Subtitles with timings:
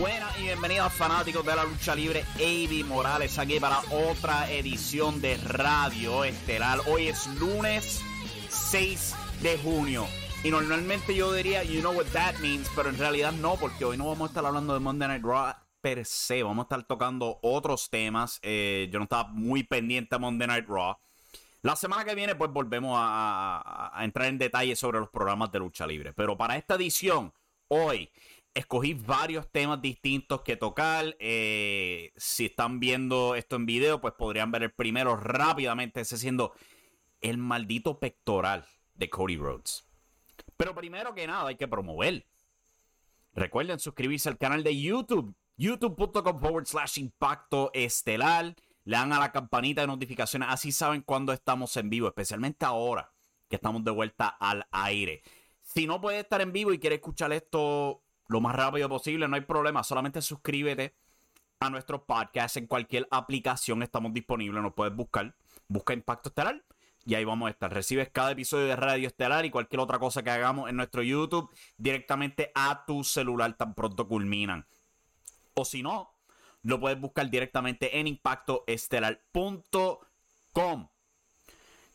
[0.00, 2.24] Buenas y bienvenidos fanáticos de la lucha libre.
[2.36, 6.78] Avi Morales aquí para otra edición de Radio Estelar.
[6.86, 8.00] Hoy es lunes
[8.48, 10.06] 6 de junio.
[10.42, 13.98] Y normalmente yo diría, you know what that means, pero en realidad no, porque hoy
[13.98, 15.52] no vamos a estar hablando de Monday Night Raw
[15.82, 16.42] per se.
[16.42, 18.38] Vamos a estar tocando otros temas.
[18.40, 20.96] Eh, yo no estaba muy pendiente a Monday Night Raw.
[21.60, 25.58] La semana que viene, pues volvemos a, a entrar en detalle sobre los programas de
[25.58, 26.14] lucha libre.
[26.14, 27.34] Pero para esta edición,
[27.68, 28.10] hoy
[28.54, 31.16] escogí varios temas distintos que tocar.
[31.18, 36.52] Eh, si están viendo esto en video, pues podrían ver el primero rápidamente, ese siendo
[37.20, 39.86] el maldito pectoral de Cody Rhodes.
[40.56, 42.26] Pero primero que nada, hay que promover.
[43.32, 48.54] Recuerden suscribirse al canal de YouTube, youtube.com forward slash impacto estelar.
[48.84, 53.12] Le dan a la campanita de notificaciones, así saben cuando estamos en vivo, especialmente ahora
[53.48, 55.22] que estamos de vuelta al aire.
[55.60, 59.34] Si no puedes estar en vivo y quieres escuchar esto lo más rápido posible, no
[59.34, 59.82] hay problema.
[59.82, 60.94] Solamente suscríbete
[61.58, 63.82] a nuestro podcast en cualquier aplicación.
[63.82, 65.34] Estamos disponibles, nos puedes buscar.
[65.66, 66.64] Busca Impacto Estelar
[67.04, 67.74] y ahí vamos a estar.
[67.74, 71.50] Recibes cada episodio de Radio Estelar y cualquier otra cosa que hagamos en nuestro YouTube
[71.76, 74.64] directamente a tu celular tan pronto culminan.
[75.54, 76.14] O si no,
[76.62, 80.88] lo puedes buscar directamente en impactoestelar.com.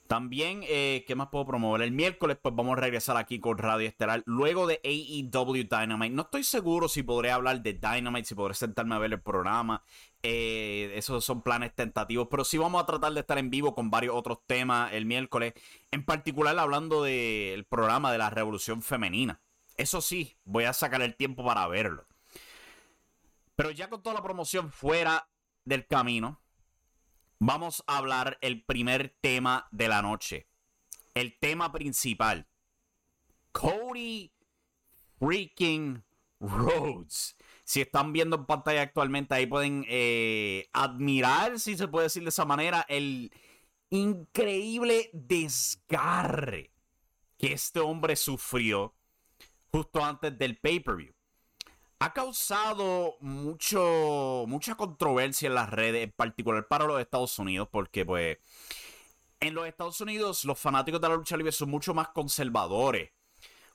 [0.07, 1.81] También, eh, ¿qué más puedo promover?
[1.81, 4.21] El miércoles, pues vamos a regresar aquí con Radio Estelar.
[4.27, 6.13] Luego de AEW Dynamite.
[6.13, 9.81] No estoy seguro si podré hablar de Dynamite, si podré sentarme a ver el programa.
[10.21, 12.27] Eh, esos son planes tentativos.
[12.29, 15.53] Pero sí vamos a tratar de estar en vivo con varios otros temas el miércoles.
[15.89, 19.41] En particular, hablando del programa de la Revolución Femenina.
[19.75, 22.05] Eso sí, voy a sacar el tiempo para verlo.
[23.55, 25.27] Pero ya con toda la promoción fuera
[25.63, 26.41] del camino
[27.45, 30.47] vamos a hablar el primer tema de la noche.
[31.13, 32.47] El tema principal.
[33.51, 34.33] Cody
[35.19, 36.03] freaking
[36.39, 37.37] Rhodes.
[37.63, 42.29] Si están viendo en pantalla actualmente, ahí pueden eh, admirar, si se puede decir de
[42.29, 43.31] esa manera, el
[43.89, 46.71] increíble desgarre
[47.37, 48.95] que este hombre sufrió
[49.71, 51.13] justo antes del pay-per-view.
[51.99, 58.05] Ha causado mucho, mucha controversia en las redes, en particular para los Estados Unidos, porque
[58.05, 58.37] pues
[59.39, 63.11] en los Estados Unidos los fanáticos de la lucha libre son mucho más conservadores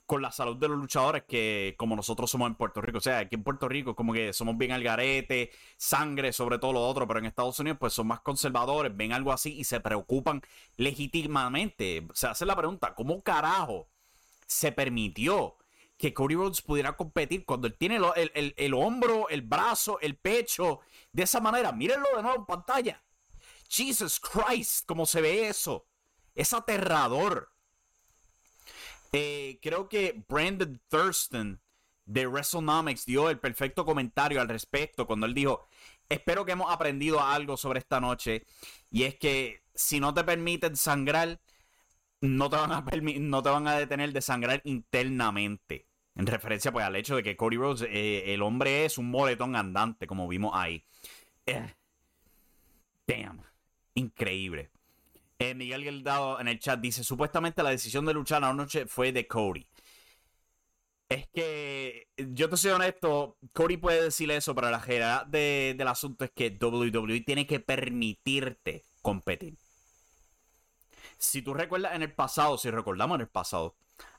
[0.07, 2.99] con la salud de los luchadores que como nosotros somos en Puerto Rico.
[2.99, 6.73] O sea, aquí en Puerto Rico como que somos bien al garete, sangre sobre todo
[6.73, 9.79] lo otro, pero en Estados Unidos pues son más conservadores, ven algo así y se
[9.79, 10.43] preocupan
[10.77, 12.09] legítimamente.
[12.13, 13.89] Se hace la pregunta, ¿cómo carajo
[14.49, 15.57] se permitió
[16.01, 18.01] que Cody Rhodes pudiera competir cuando él tiene
[18.57, 20.81] el, hombro, el brazo, el pecho,
[21.13, 21.73] de esa manera.
[21.73, 23.05] Mírenlo de nuevo en pantalla.
[23.69, 25.87] Jesus Christ, cómo se ve eso.
[26.35, 27.53] Es aterrador.
[29.13, 31.61] Eh, creo que Brandon Thurston
[32.07, 35.69] de WrestleNomics dio el perfecto comentario al respecto cuando él dijo,
[36.09, 38.47] espero que hemos aprendido algo sobre esta noche
[38.91, 41.41] y es que si no te permiten sangrar,
[42.23, 42.85] no te van a,
[43.19, 45.90] no te van a detener de sangrar internamente.
[46.15, 49.57] En referencia pues al hecho de que Cody Rhodes, eh, el hombre es un moletón
[49.57, 50.85] andante, como vimos ahí.
[51.47, 51.75] Eh,
[53.07, 53.43] damn.
[53.95, 54.71] Increíble.
[55.39, 59.13] Eh, Miguel Geldado en el chat dice, supuestamente la decisión de luchar la noche fue
[59.13, 59.67] de Cody.
[61.09, 66.25] Es que, yo te soy honesto, Cody puede decir eso, pero la realidad del asunto
[66.25, 69.57] es que WWE tiene que permitirte competir.
[71.19, 73.75] Si tú recuerdas en el pasado, si recordamos en el pasado,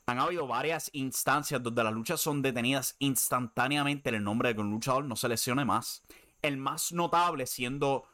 [0.06, 4.60] han habido varias instancias donde las luchas son detenidas instantáneamente en el nombre de que
[4.60, 6.02] un luchador no se lesione más.
[6.42, 8.04] El más notable siendo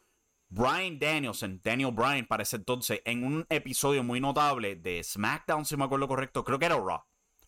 [0.50, 5.76] Brian Danielson, Daniel Bryan para ese entonces, en un episodio muy notable de SmackDown, si
[5.76, 7.02] me acuerdo correcto, creo que era Raw.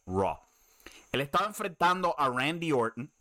[0.06, 0.38] Raw.
[1.12, 3.12] Él estaba enfrentando a Randy Orton.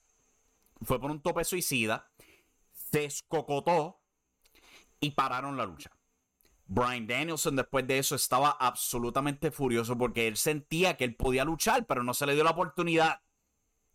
[0.82, 2.10] Fue por un tope suicida.
[2.92, 4.00] Se escocotó
[5.00, 5.92] y pararon la lucha.
[6.72, 11.88] Brian Danielson después de eso estaba absolutamente furioso porque él sentía que él podía luchar,
[11.88, 13.22] pero no se le dio la oportunidad.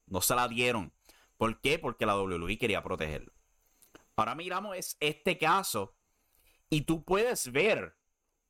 [0.06, 0.92] No se la dieron.
[1.36, 1.78] ¿Por qué?
[1.78, 3.32] Porque la WWE quería protegerlo.
[4.16, 5.94] Ahora miramos este caso
[6.68, 7.96] y tú puedes ver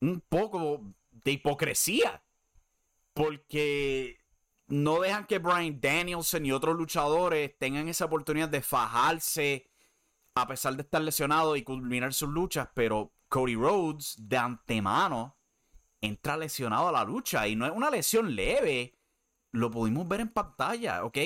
[0.00, 2.25] un poco de hipocresía
[3.12, 4.21] porque
[4.69, 9.71] no dejan que Brian Danielson y otros luchadores tengan esa oportunidad de fajarse
[10.35, 15.37] a pesar de estar lesionado y culminar sus luchas, pero Cody Rhodes de antemano
[16.01, 18.97] entra lesionado a la lucha y no es una lesión leve.
[19.51, 21.19] Lo pudimos ver en pantalla, ¿ok?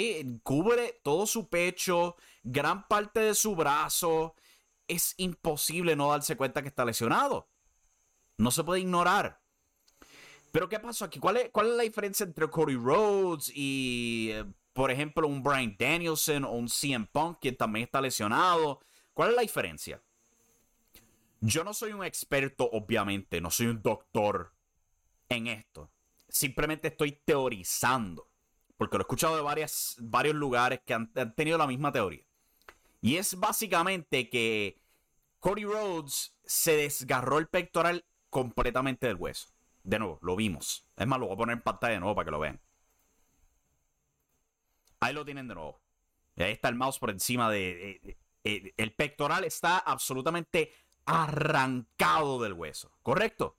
[0.43, 4.35] Cubre todo su pecho, gran parte de su brazo.
[4.87, 7.51] Es imposible no darse cuenta que está lesionado.
[8.39, 9.43] No se puede ignorar.
[10.51, 11.19] Pero ¿qué pasó aquí?
[11.19, 15.77] ¿Cuál es, cuál es la diferencia entre Cody Rhodes y, eh, por ejemplo, un Brian
[15.79, 18.81] Danielson o un CM Punk, quien también está lesionado?
[19.13, 20.03] ¿Cuál es la diferencia?
[21.41, 24.53] Yo no soy un experto, obviamente, no soy un doctor
[25.29, 25.91] en esto.
[26.29, 28.29] Simplemente estoy teorizando,
[28.77, 32.25] porque lo he escuchado de varias, varios lugares que han, tenido la misma teoría.
[33.01, 34.83] Y es básicamente que
[35.39, 39.49] Cody Rhodes se desgarró el pectoral completamente del hueso.
[39.85, 40.89] De nuevo, lo vimos.
[40.97, 42.61] Es más, lo voy a poner en pantalla de nuevo para que lo vean.
[45.01, 45.81] Ahí lo tienen de nuevo.
[46.37, 48.19] ahí está el mouse por encima de...
[48.43, 50.73] el pectoral está absolutamente
[51.09, 53.57] arrancado del hueso, ¿correcto?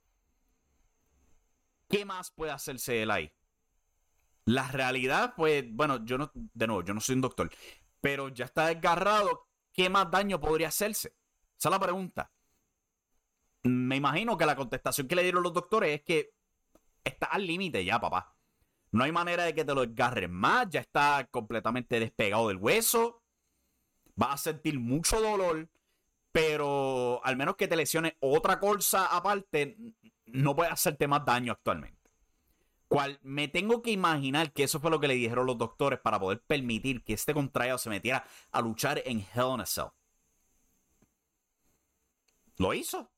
[1.88, 3.32] ¿Qué más puede hacerse él ahí?
[4.44, 7.50] La realidad, pues, bueno, yo no, de nuevo, yo no soy un doctor,
[8.00, 9.48] pero ya está desgarrado.
[9.72, 11.16] ¿Qué más daño podría hacerse?
[11.58, 12.30] Esa es la pregunta.
[13.64, 16.32] Me imagino que la contestación que le dieron los doctores es que
[17.02, 18.36] está al límite ya, papá.
[18.92, 23.24] No hay manera de que te lo desgarren más, ya está completamente despegado del hueso.
[24.20, 25.68] Va a sentir mucho dolor
[26.32, 29.76] pero al menos que te lesione otra cosa aparte,
[30.26, 31.98] no puede hacerte más daño actualmente.
[32.88, 36.18] Cual me tengo que imaginar que eso fue lo que le dijeron los doctores para
[36.18, 39.90] poder permitir que este contrario se metiera a luchar en Hell in a Cell.
[42.56, 43.10] Lo hizo.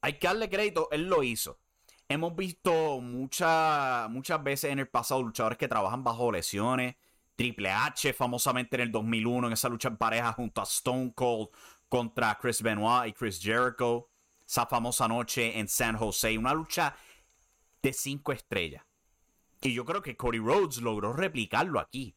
[0.00, 1.60] Hay que darle crédito, él lo hizo.
[2.08, 6.96] Hemos visto muchas veces en el pasado luchadores que trabajan bajo lesiones.
[7.36, 11.50] Triple H, famosamente en el 2001, en esa lucha en pareja junto a Stone Cold
[11.88, 14.10] contra Chris Benoit y Chris Jericho.
[14.46, 16.36] Esa famosa noche en San Jose.
[16.38, 16.96] Una lucha
[17.82, 18.84] de cinco estrellas.
[19.60, 22.16] Y yo creo que Cody Rhodes logró replicarlo aquí.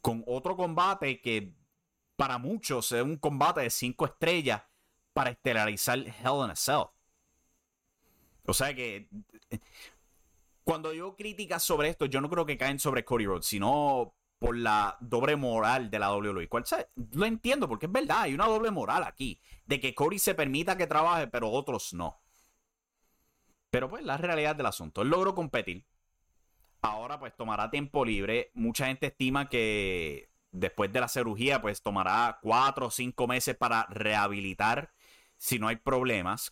[0.00, 1.54] Con otro combate que
[2.16, 4.62] para muchos es un combate de cinco estrellas
[5.12, 6.84] para estelarizar Hell in a Cell.
[8.46, 9.08] O sea que
[10.64, 14.56] cuando yo críticas sobre esto, yo no creo que caen sobre Cody Rhodes, sino por
[14.56, 16.48] la doble moral de la WWE.
[16.48, 16.64] ¿Cuál
[17.12, 19.40] Lo entiendo porque es verdad, hay una doble moral aquí.
[19.64, 22.20] De que Cody se permita que trabaje, pero otros no.
[23.70, 25.02] Pero pues la realidad del asunto.
[25.02, 25.86] Él logró competir.
[26.82, 28.50] Ahora pues tomará tiempo libre.
[28.54, 33.86] Mucha gente estima que después de la cirugía, pues tomará cuatro o cinco meses para
[33.86, 34.90] rehabilitar
[35.38, 36.50] si no hay problemas.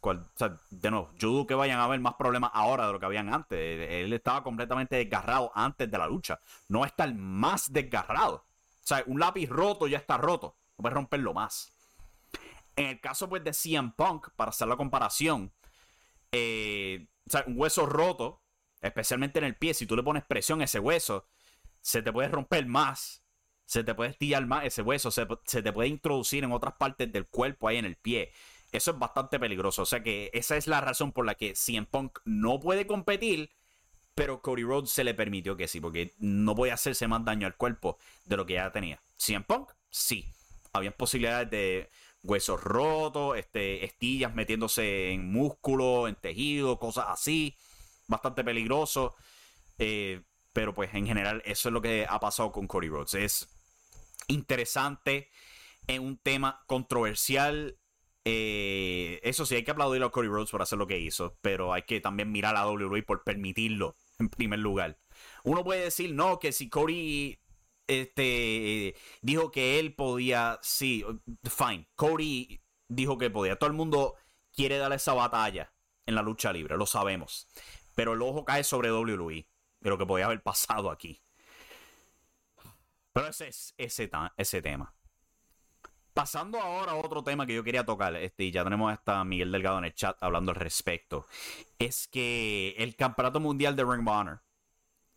[0.71, 3.33] de nuevo, yo dudo que vayan a haber más problemas ahora de lo que habían
[3.33, 3.59] antes.
[3.59, 6.41] Él, estaba completamente desgarrado antes de la lucha.
[6.69, 8.37] No va a estar más desgarrado.
[8.37, 10.57] O sea, un lápiz roto ya está roto.
[10.76, 11.73] No puedes romperlo más.
[12.76, 15.53] En el caso pues de CM Punk, para hacer la comparación,
[16.33, 18.43] eh, o sea, un hueso roto,
[18.81, 21.26] especialmente en el pie, si tú le pones presión a ese hueso,
[21.81, 23.23] se te puede romper más,
[23.64, 27.26] se te puede estillar más ese hueso, se, te puede introducir en otras partes del
[27.26, 28.33] cuerpo ahí en el pie.
[28.75, 29.83] Eso es bastante peligroso.
[29.83, 33.52] O sea que esa es la razón por la que CM Punk no puede competir,
[34.16, 37.57] pero Cody Rhodes se le permitió que sí, porque no puede hacerse más daño al
[37.57, 38.99] cuerpo de lo que ya tenía.
[39.16, 40.26] CM Punk, sí.
[40.73, 41.88] Había posibilidades de
[42.25, 47.57] huesos rotos, este, estillas metiéndose en músculo, en tejido, cosas así.
[48.09, 49.14] Bastante peligroso.
[49.78, 50.21] Eh,
[50.52, 53.14] pero pues en general eso es lo que ha pasado con Cody Rhodes.
[53.14, 53.49] Es
[54.26, 55.31] interesante
[55.87, 57.78] en un tema controversial.
[58.25, 61.73] Eh, eso sí, hay que aplaudir a Cody Rhodes por hacer lo que hizo, pero
[61.73, 64.99] hay que también mirar a WWE por permitirlo en primer lugar.
[65.45, 67.38] Uno puede decir, no, que si Cody
[67.87, 71.04] este, dijo que él podía, sí,
[71.45, 73.57] fine, Cody dijo que podía.
[73.57, 74.14] Todo el mundo
[74.54, 75.73] quiere darle esa batalla
[76.07, 77.47] en la lucha libre, lo sabemos.
[77.95, 79.47] Pero el ojo cae sobre WWE,
[79.81, 81.21] de lo que podía haber pasado aquí.
[83.12, 84.95] Pero ese es ese, ese tema.
[86.14, 89.52] Pasando ahora a otro tema que yo quería tocar, este, y ya tenemos hasta Miguel
[89.52, 91.26] Delgado en el chat hablando al respecto,
[91.78, 94.42] es que el Campeonato Mundial de Ring of Honor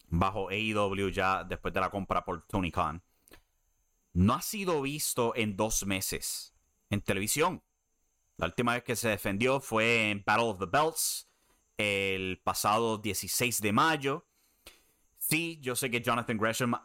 [0.09, 3.03] bajo AEW ya después de la compra por Tony Khan,
[4.13, 6.53] no ha sido visto en dos meses
[6.89, 7.63] en televisión.
[8.37, 11.29] La última vez que se defendió fue en Battle of the Belts
[11.77, 14.27] el pasado 16 de mayo.
[15.17, 16.75] Sí, yo sé que Jonathan Gresham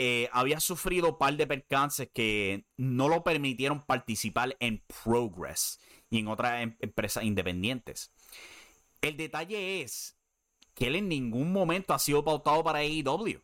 [0.00, 6.20] eh, había sufrido un par de percances que no lo permitieron participar en Progress y
[6.20, 8.12] en otras em-, empresas independientes.
[9.02, 10.16] El detalle es
[10.74, 13.42] que él en ningún momento ha sido pautado para AEW.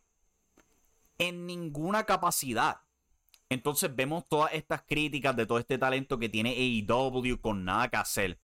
[1.17, 2.79] En ninguna capacidad.
[3.49, 7.97] Entonces vemos todas estas críticas de todo este talento que tiene AEW con nada que
[7.97, 8.39] hacer.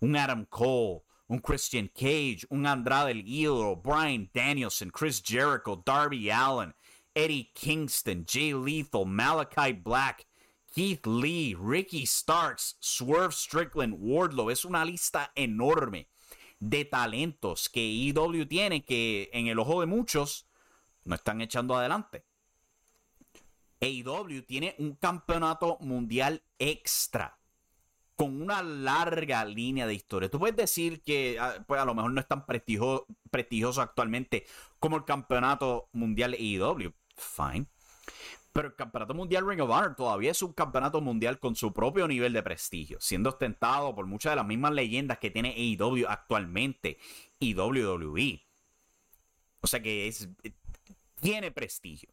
[0.00, 6.30] Un Adam Cole, un Christian Cage, un Andrade El Idolo, Brian Danielson, Chris Jericho, Darby
[6.30, 6.74] Allen,
[7.14, 10.26] Eddie Kingston, Jay Lethal, Malachi Black,
[10.72, 14.50] Keith Lee, Ricky Starks, Swerve Strickland, Wardlow.
[14.50, 16.08] Es una lista enorme
[16.60, 20.46] de talentos que IW tiene que en el ojo de muchos
[21.04, 22.24] no están echando adelante.
[23.80, 27.38] AEW tiene un campeonato mundial extra
[28.14, 30.30] con una larga línea de historia.
[30.30, 34.44] Tú puedes decir que ah, pues a lo mejor no es tan prestigioso, prestigioso actualmente
[34.78, 36.92] como el campeonato mundial AEW.
[37.20, 37.66] Fine.
[38.52, 42.08] Pero el Campeonato Mundial Ring of Honor todavía es un campeonato mundial con su propio
[42.08, 46.98] nivel de prestigio, siendo ostentado por muchas de las mismas leyendas que tiene AEW actualmente
[47.38, 48.42] y WWE.
[49.60, 50.28] O sea que es,
[51.20, 52.10] tiene prestigio.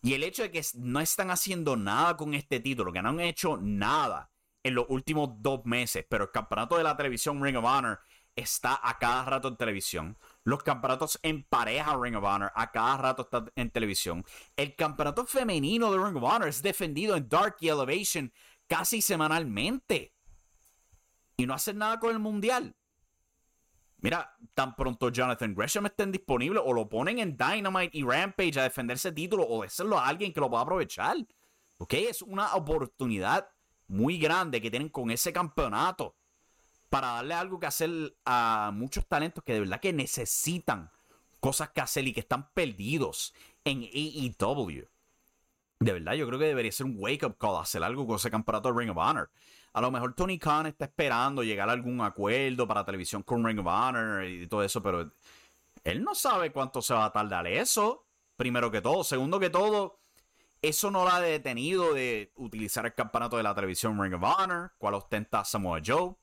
[0.00, 3.20] Y el hecho de que no están haciendo nada con este título, que no han
[3.20, 4.30] hecho nada
[4.62, 8.00] en los últimos dos meses, pero el campeonato de la televisión Ring of Honor
[8.36, 10.16] está a cada rato en televisión.
[10.44, 14.24] Los campeonatos en pareja Ring of Honor a cada rato está en televisión.
[14.56, 18.30] El campeonato femenino de Ring of Honor es defendido en Dark Elevation
[18.66, 20.14] casi semanalmente.
[21.38, 22.76] Y no hacen nada con el mundial.
[23.98, 28.64] Mira, tan pronto Jonathan Gresham estén disponible o lo ponen en Dynamite y Rampage a
[28.64, 31.16] defender ese título o decirlo a alguien que lo pueda aprovechar.
[31.78, 33.48] Ok, es una oportunidad
[33.88, 36.16] muy grande que tienen con ese campeonato
[36.94, 37.90] para darle algo que hacer
[38.24, 40.92] a muchos talentos que de verdad que necesitan
[41.40, 43.34] cosas que hacer y que están perdidos
[43.64, 44.86] en AEW.
[45.80, 48.72] De verdad, yo creo que debería ser un wake-up call hacer algo con ese campeonato
[48.72, 49.28] de Ring of Honor.
[49.72, 53.58] A lo mejor Tony Khan está esperando llegar a algún acuerdo para televisión con Ring
[53.58, 55.10] of Honor y todo eso, pero
[55.82, 58.04] él no sabe cuánto se va a tardar eso.
[58.36, 59.02] Primero que todo.
[59.02, 59.98] Segundo que todo,
[60.62, 64.74] eso no lo ha detenido de utilizar el campeonato de la televisión Ring of Honor,
[64.78, 66.14] cual ostenta Samoa Joe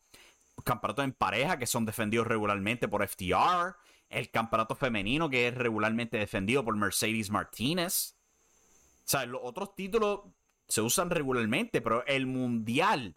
[0.63, 3.75] campeonatos en pareja que son defendidos regularmente por FTR,
[4.09, 8.15] el campeonato femenino que es regularmente defendido por Mercedes Martínez.
[9.05, 10.21] O sea, los otros títulos
[10.67, 13.15] se usan regularmente, pero el mundial,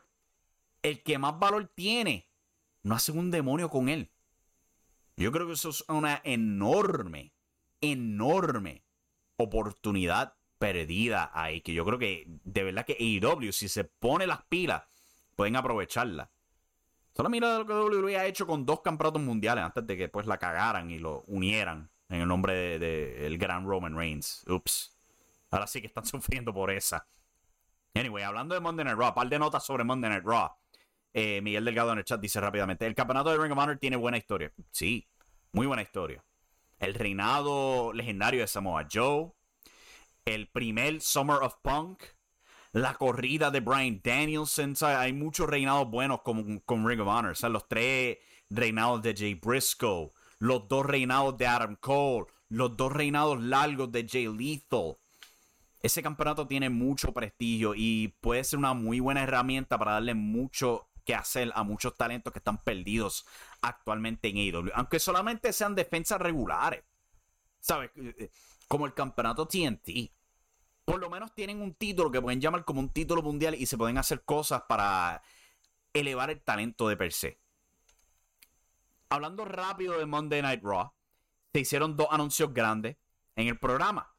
[0.82, 2.28] el que más valor tiene,
[2.82, 4.10] no hace un demonio con él.
[5.16, 7.32] Yo creo que eso es una enorme,
[7.80, 8.84] enorme
[9.36, 11.60] oportunidad perdida ahí.
[11.60, 14.82] Que yo creo que de verdad que AEW, si se pone las pilas,
[15.36, 16.30] pueden aprovecharla.
[17.16, 20.26] Solo mira lo que WWE ha hecho con dos campeonatos mundiales antes de que pues
[20.26, 22.80] la cagaran y lo unieran en el nombre del
[23.30, 24.44] de, gran Roman Reigns.
[24.48, 24.98] Ups.
[25.50, 27.06] Ahora sí que están sufriendo por esa.
[27.94, 30.50] Anyway, hablando de Monday Night Raw, par de notas sobre Monday Night Raw.
[31.12, 33.96] Eh, Miguel Delgado en el chat dice rápidamente: El campeonato de Ring of Honor tiene
[33.96, 34.52] buena historia.
[34.72, 35.08] Sí,
[35.52, 36.24] muy buena historia.
[36.80, 39.32] El reinado legendario de Samoa Joe.
[40.24, 42.02] El primer Summer of Punk.
[42.74, 44.74] La corrida de Brian Danielson.
[44.82, 47.36] Hay muchos reinados buenos con, con Ring of Honor.
[47.36, 48.18] Sea, los tres
[48.50, 50.10] reinados de Jay Briscoe.
[50.40, 52.26] Los dos reinados de Adam Cole.
[52.48, 54.96] Los dos reinados largos de Jay Lethal
[55.84, 60.88] ese campeonato tiene mucho prestigio y puede ser una muy buena herramienta para darle mucho
[61.04, 63.26] que hacer a muchos talentos que están perdidos
[63.60, 66.82] actualmente en AEW, aunque solamente sean defensas regulares.
[67.60, 67.90] ¿Sabes?
[67.96, 68.30] Eh, eh,
[68.66, 70.10] como el campeonato TNT.
[70.84, 73.78] Por lo menos tienen un título que pueden llamar como un título mundial y se
[73.78, 75.22] pueden hacer cosas para
[75.92, 77.38] elevar el talento de per se.
[79.08, 80.92] Hablando rápido de Monday Night Raw,
[81.52, 82.96] se hicieron dos anuncios grandes
[83.36, 84.14] en el programa.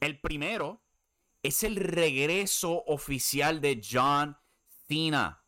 [0.00, 0.80] El primero
[1.42, 4.36] es el regreso oficial de John
[4.86, 5.44] Cena,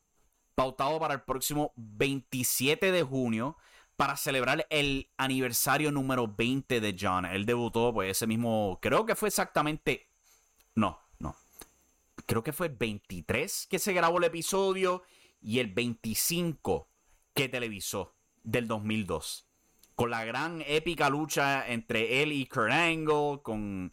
[0.54, 3.56] pautado para el próximo 27 de junio
[3.96, 7.24] para celebrar el aniversario número 20 de John.
[7.26, 10.08] Él debutó pues ese mismo, creo que fue exactamente,
[10.74, 11.36] no, no,
[12.26, 15.02] creo que fue el 23 que se grabó el episodio
[15.40, 16.88] y el 25
[17.34, 19.46] que televisó del 2002.
[19.94, 23.92] Con la gran épica lucha entre él y Kurt Angle, con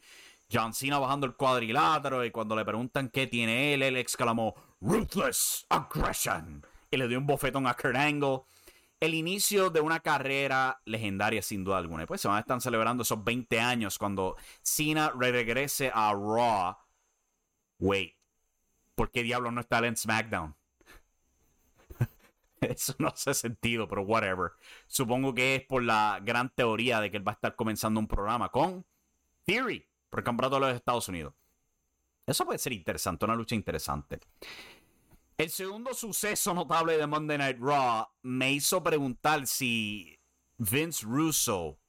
[0.52, 5.66] John Cena bajando el cuadrilátero y cuando le preguntan qué tiene él, él exclamó Ruthless
[5.70, 8.42] Aggression y le dio un bofetón a Kurt Angle.
[9.00, 12.06] El inicio de una carrera legendaria sin duda alguna.
[12.06, 16.76] pues se van a estar celebrando esos 20 años cuando Cena regrese a Raw.
[17.80, 18.18] Wait,
[18.96, 20.54] ¿por qué diablo no está en SmackDown?
[22.62, 24.52] Eso no hace sentido, pero whatever.
[24.88, 28.08] Supongo que es por la gran teoría de que él va a estar comenzando un
[28.08, 28.86] programa con
[29.46, 31.34] Theory por el campeonato de los Estados Unidos.
[32.26, 34.20] Eso puede ser interesante, una lucha interesante.
[35.40, 40.20] El segundo suceso notable de Monday Night Raw me hizo preguntar si
[40.58, 41.80] Vince Russo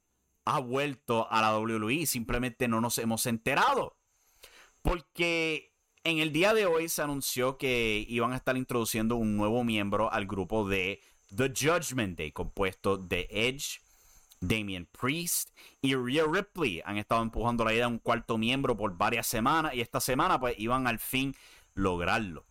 [0.45, 2.07] ha vuelto a la WWE.
[2.07, 3.97] Simplemente no nos hemos enterado.
[4.83, 9.65] Porque en el día de hoy se anunció que iban a estar introduciendo un nuevo
[9.65, 11.01] miembro al grupo de
[11.35, 13.81] The Judgment Day, compuesto de Edge,
[14.39, 15.51] Damien Priest
[15.83, 19.75] y Rhea Ripley han estado empujando la idea de un cuarto miembro por varias semanas
[19.75, 21.35] y esta semana pues iban al fin
[21.75, 22.47] lograrlo.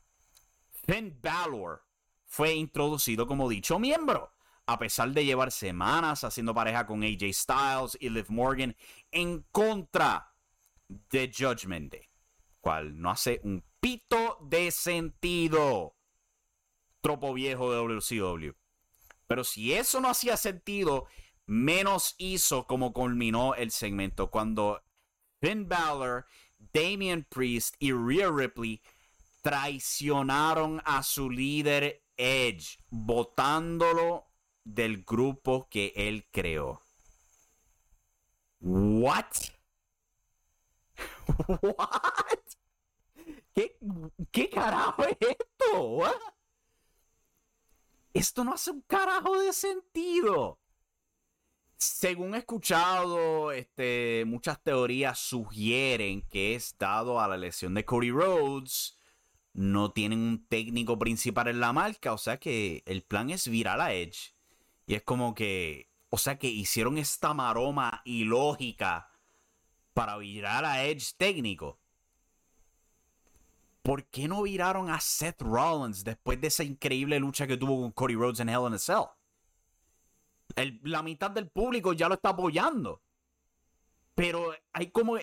[0.89, 1.84] Finn Balor
[2.25, 4.34] fue introducido como dicho miembro,
[4.65, 8.75] a pesar de llevar semanas haciendo pareja con AJ Styles y Liv Morgan
[9.12, 10.34] en contra
[10.88, 12.10] de Judgment Day,
[12.60, 15.95] cual no hace un pito de sentido.
[17.02, 18.54] Tropo viejo de WCW.
[19.28, 21.06] Pero si eso no hacía sentido,
[21.45, 24.82] menos hizo como culminó el segmento cuando
[25.39, 26.25] Finn Balor,
[26.73, 28.82] Damian Priest y Rhea Ripley
[29.41, 34.28] traicionaron a su líder Edge, votándolo
[34.63, 36.82] del grupo que él creó.
[38.60, 39.34] What?
[41.47, 42.39] What?
[43.54, 43.78] ¿Qué,
[44.32, 46.04] qué carajo es esto?
[48.13, 50.60] Esto no hace un carajo de sentido.
[51.78, 58.12] Según he escuchado, este, muchas teorías sugieren que es dado a la lesión de Cody
[58.12, 58.99] Rhodes.
[59.54, 62.14] No tienen un técnico principal en la marca.
[62.14, 64.34] O sea que el plan es virar a Edge.
[64.86, 65.90] Y es como que.
[66.10, 69.12] O sea que hicieron esta maroma ilógica
[69.94, 71.80] para virar a Edge técnico.
[73.82, 77.92] ¿Por qué no viraron a Seth Rollins después de esa increíble lucha que tuvo con
[77.92, 79.06] Cody Rhodes en Hell in a Cell?
[80.84, 83.02] la mitad del público ya lo está apoyando.
[84.16, 85.18] Pero hay como.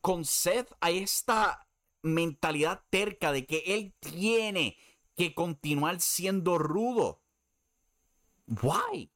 [0.00, 1.66] Con Seth hay esta
[2.02, 4.76] mentalidad terca de que él tiene
[5.16, 7.22] que continuar siendo rudo.
[8.46, 9.10] Why?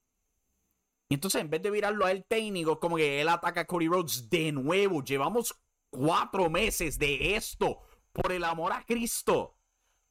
[1.09, 4.29] Entonces, en vez de virarlo a él técnico, como que él ataca a Cody Rhodes
[4.29, 5.03] de nuevo.
[5.03, 5.55] Llevamos
[5.91, 7.81] cuatro meses de esto.
[8.13, 9.57] Por el amor a Cristo.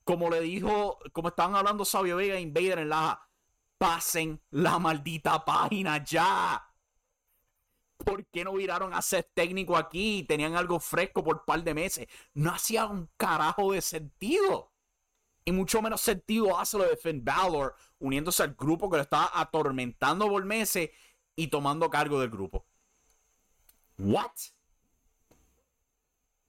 [0.03, 3.19] Como le dijo, como estaban hablando Sabio Vega e Invader en la
[3.77, 6.63] pasen la maldita página ya.
[8.05, 10.23] ¿Por qué no viraron a ser técnico aquí?
[10.23, 12.07] Tenían algo fresco por un par de meses.
[12.33, 14.71] No hacía un carajo de sentido.
[15.43, 19.31] Y mucho menos sentido hace lo de Finn Balor uniéndose al grupo que lo estaba
[19.33, 20.91] atormentando por meses
[21.35, 22.65] y tomando cargo del grupo.
[23.97, 24.31] ¿What?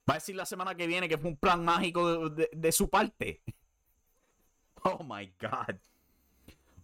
[0.09, 3.43] Va a decir la semana que viene que fue un plan mágico de su parte.
[4.83, 5.75] Oh my God.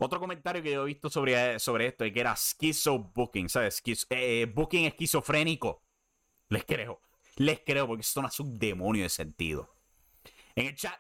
[0.04, 3.82] Otro comentario que yo he visto sobre, sobre esto es que era schizo booking, ¿sabes?
[4.10, 5.82] Eh, booking esquizofrénico.
[6.50, 7.02] Les creo.
[7.38, 9.74] Les creo porque esto no es un demonio de sentido.
[10.56, 11.00] En el chat,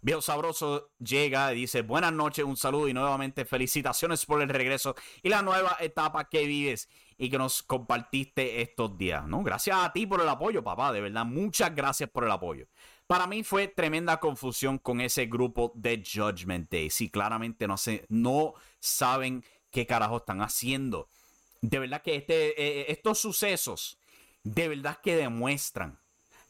[0.00, 4.94] Viejo Sabroso llega y dice, buenas noches, un saludo y nuevamente felicitaciones por el regreso
[5.22, 9.26] y la nueva etapa que vives y que nos compartiste estos días.
[9.26, 9.42] ¿no?
[9.42, 12.66] Gracias a ti por el apoyo, papá, de verdad, muchas gracias por el apoyo.
[13.06, 16.88] Para mí fue tremenda confusión con ese grupo de Judgment Day.
[16.90, 21.08] Sí, claramente no, sé, no saben qué carajo están haciendo.
[21.60, 23.98] De verdad que este, eh, eh, estos sucesos,
[24.42, 25.98] de verdad que demuestran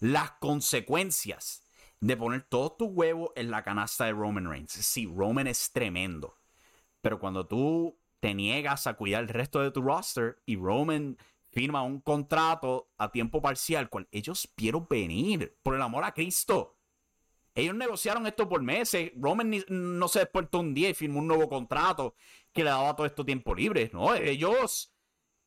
[0.01, 1.62] las consecuencias
[2.01, 4.73] de poner todos tus huevos en la canasta de Roman Reigns.
[4.73, 6.37] Sí, Roman es tremendo.
[7.01, 11.19] Pero cuando tú te niegas a cuidar el resto de tu roster y Roman
[11.55, 16.77] firma un contrato a tiempo parcial, cual ellos vieron venir, por el amor a Cristo.
[17.55, 19.12] Ellos negociaron esto por meses.
[19.17, 22.17] Roman no se despertó un día y firmó un nuevo contrato
[22.53, 23.90] que le daba todo esto tiempo libre.
[23.93, 24.93] No, ellos.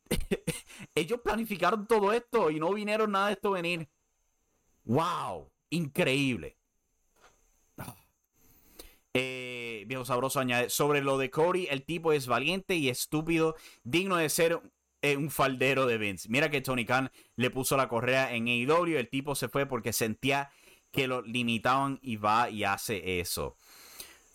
[0.95, 3.89] ellos planificaron todo esto y no vinieron nada de esto venir.
[4.85, 5.51] ¡Wow!
[5.69, 6.57] increíble.
[9.13, 14.17] Eh, viejo sabroso añade, sobre lo de Cody, el tipo es valiente y estúpido, digno
[14.17, 14.61] de ser
[15.03, 16.29] un faldero de Vince.
[16.29, 19.93] Mira que Tony Khan le puso la correa en AEW, el tipo se fue porque
[19.93, 20.49] sentía
[20.91, 23.55] que lo limitaban y va y hace eso.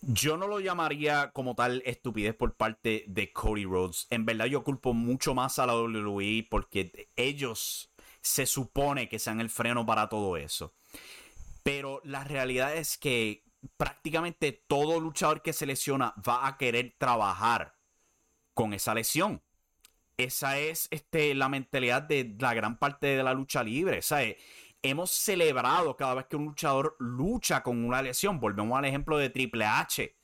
[0.01, 4.07] Yo no lo llamaría como tal estupidez por parte de Cody Rhodes.
[4.09, 9.39] En verdad yo culpo mucho más a la WWE porque ellos se supone que sean
[9.39, 10.73] el freno para todo eso.
[11.63, 13.43] Pero la realidad es que
[13.77, 17.75] prácticamente todo luchador que se lesiona va a querer trabajar
[18.53, 19.41] con esa lesión.
[20.17, 24.01] Esa es este, la mentalidad de la gran parte de la lucha libre.
[24.01, 24.37] ¿sabes?
[24.81, 28.39] Hemos celebrado cada vez que un luchador lucha con una lesión.
[28.39, 30.15] Volvemos al ejemplo de Triple H.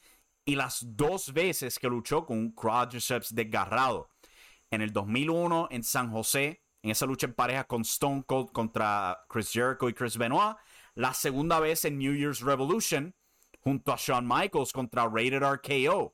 [0.46, 4.10] Y las dos veces que luchó con un quadriceps desgarrado.
[4.72, 9.26] En el 2001 en San José, en esa lucha en pareja con Stone Cold contra
[9.28, 10.56] Chris Jericho y Chris Benoit
[10.96, 13.16] la segunda vez en New Year's Revolution
[13.62, 16.14] junto a Shawn Michaels contra Rated RKO.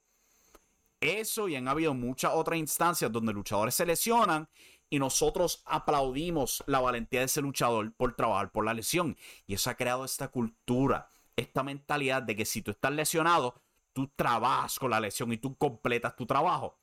[1.06, 4.50] Eso y han habido muchas otras instancias donde luchadores se lesionan
[4.90, 9.16] y nosotros aplaudimos la valentía de ese luchador por trabajar por la lesión.
[9.46, 13.62] Y eso ha creado esta cultura, esta mentalidad de que si tú estás lesionado,
[13.94, 16.80] tú trabajas con la lesión y tú completas tu trabajo.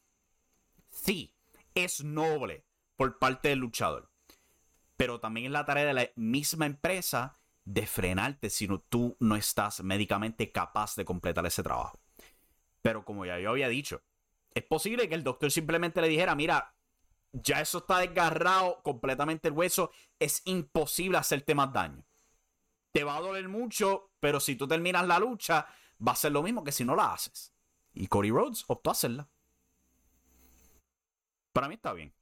[0.91, 1.35] Sí,
[1.75, 4.09] es noble por parte del luchador,
[4.97, 9.83] pero también es la tarea de la misma empresa de frenarte si tú no estás
[9.83, 11.99] médicamente capaz de completar ese trabajo.
[12.83, 14.03] Pero como ya yo había dicho,
[14.55, 16.75] es posible que el doctor simplemente le dijera, mira,
[17.33, 22.05] ya eso está desgarrado completamente el hueso, es imposible hacerte más daño.
[22.93, 25.67] Te va a doler mucho, pero si tú terminas la lucha,
[26.07, 27.53] va a ser lo mismo que si no la haces.
[27.95, 29.29] Y Cody Rhodes optó a hacerla.
[31.53, 32.13] Para mí está bien.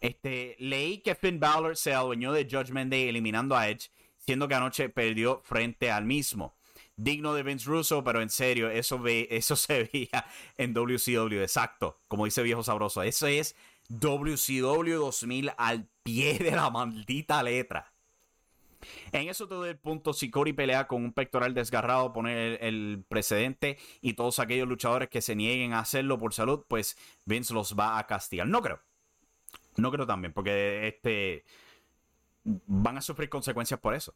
[0.00, 3.90] Este, leí que Finn Balor se adueñó de Judgment Day eliminando a Edge
[4.24, 6.56] siendo que anoche perdió frente al mismo.
[7.02, 10.24] Digno de Vince Russo, pero en serio, eso, ve, eso se veía
[10.56, 13.02] en WCW, exacto, como dice Viejo Sabroso.
[13.02, 13.56] Eso es
[13.88, 17.92] WCW 2000 al pie de la maldita letra.
[19.12, 23.78] En eso todo el punto, si Cody pelea con un pectoral desgarrado, poner el, precedente
[24.00, 27.98] y todos aquellos luchadores que se nieguen a hacerlo por salud, pues Vince los va
[27.98, 28.48] a castigar.
[28.48, 28.80] No creo.
[29.76, 31.44] No creo también, porque este
[32.44, 34.14] van a sufrir consecuencias por eso.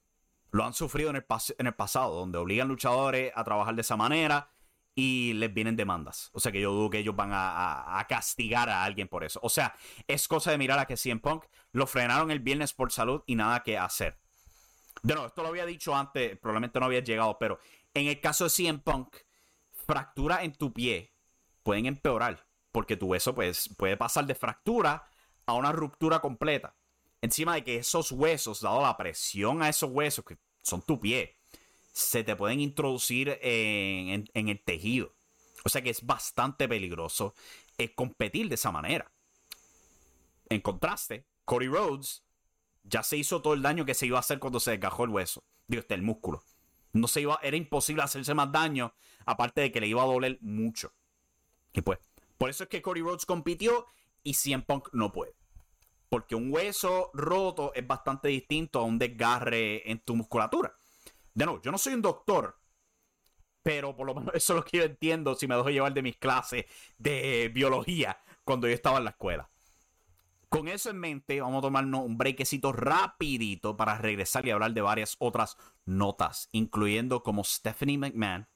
[0.51, 1.27] Lo han sufrido en el,
[1.59, 4.51] en el pasado, donde obligan luchadores a trabajar de esa manera
[4.99, 6.31] y les vienen demandas.
[6.33, 9.39] O sea que yo dudo que ellos van a, castigar a alguien por eso.
[9.43, 9.77] O sea,
[10.09, 13.35] es cosa de mirar a que CM Punk lo frenaron el viernes por salud y
[13.35, 14.19] nada que hacer.
[15.03, 17.59] De nuevo, esto lo había dicho antes, probablemente no había llegado, pero
[17.93, 19.15] en el caso de CM Punk,
[19.87, 21.13] fractura en tu pie
[21.63, 25.07] pueden empeorar, porque tu hueso pues, puede pasar de fractura
[25.45, 26.75] a una ruptura completa.
[27.27, 31.37] Encima de que esos huesos, dado la presión a esos huesos, que son tu pie,
[31.93, 35.13] se te pueden introducir en, el tejido.
[35.65, 37.35] O sea que es bastante peligroso
[37.79, 39.11] eh, competir de esa manera.
[40.49, 42.23] En contraste, Cody Rhodes
[42.85, 45.11] ya se hizo todo el daño que se iba a hacer cuando se desgajó el
[45.11, 45.43] hueso.
[45.67, 46.45] Digo, este, el músculo.
[46.93, 50.39] No se iba, era imposible hacerse más daño, aparte de que le iba a doler
[50.43, 50.93] mucho.
[51.73, 51.99] Y pues,
[52.39, 53.89] por eso es que Cody Rhodes compitió
[54.23, 55.35] y CM Punk no puede.
[56.09, 60.75] Porque un hueso roto es bastante distinto a un desgarre en tu musculatura.
[61.35, 62.59] De nuevo, yo no soy un doctor,
[63.63, 66.03] pero por lo menos eso es lo que yo entiendo si me dejo llevar de
[66.03, 66.67] mis clases
[66.99, 69.51] de biología cuando yo estaba en la escuela.
[70.49, 74.81] Con eso en mente, vamos a tomarnos un brequecito rapidito para regresar y hablar de
[74.81, 78.47] varias otras notas, incluyendo como Stephanie McMahon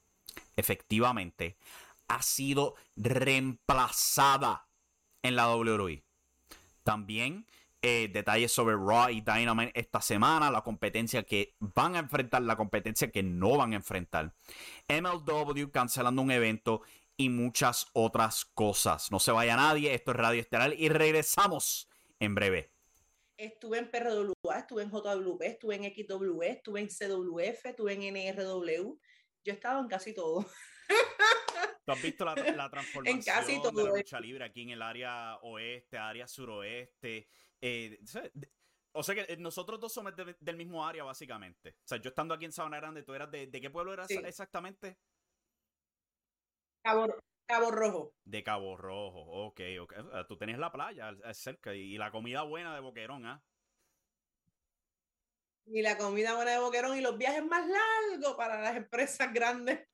[0.55, 1.57] efectivamente
[2.07, 4.67] ha sido reemplazada
[5.21, 6.03] en la WWE.
[6.83, 7.45] También
[7.83, 12.55] eh, detalles sobre Raw y Dynamite esta semana, la competencia que van a enfrentar, la
[12.55, 14.35] competencia que no van a enfrentar.
[14.87, 16.81] MLW cancelando un evento
[17.17, 19.11] y muchas otras cosas.
[19.11, 21.89] No se vaya nadie, esto es Radio Estelar y regresamos
[22.19, 22.71] en breve.
[23.35, 28.99] Estuve en PRWA, estuve en JWP, estuve en XW, estuve en CWF, estuve en NRW.
[29.43, 30.45] Yo he estado en casi todo.
[31.91, 34.81] ¿Tú has visto la, transformación en casi todo de la lucha libre aquí en el
[34.81, 37.27] área oeste, área suroeste?
[37.59, 37.99] Eh,
[38.93, 41.71] o sea que eh, nosotros dos somos del mismo área, básicamente.
[41.79, 44.09] O sea, yo estando aquí en Sabana Grande, ¿tú eras de, de qué pueblo eras
[44.09, 44.97] exactamente?
[46.83, 47.07] Cabo,
[47.45, 48.13] Cabo Rojo.
[48.23, 49.93] De Cabo Rojo, ok, ok.
[50.27, 53.43] Tú tenías la playa cerca y, la comida buena de Boquerón, ¿ah?
[55.65, 59.87] Y la comida buena de Boquerón y los viajes más largos para las empresas grandes.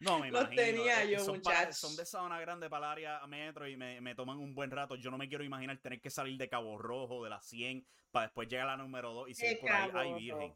[0.00, 3.68] No, me Los tenía eh, yo, son, son de zona grande para el área metro
[3.68, 4.96] y me, me, toman un buen rato.
[4.96, 8.26] Yo no me quiero imaginar tener que salir de Cabo Rojo, de la 100, para
[8.26, 9.90] después llegar a la número 2 y seguir por ahí.
[9.94, 10.54] Ay, virgen